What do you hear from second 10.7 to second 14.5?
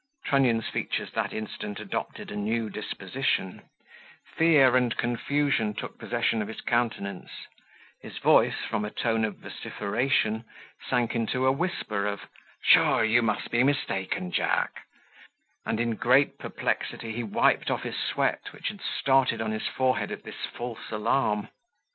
sank into a whisper of, "Sure, you must be mistaken,